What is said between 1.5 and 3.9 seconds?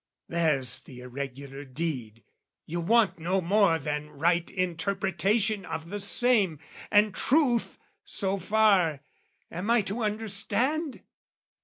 deed: you want no more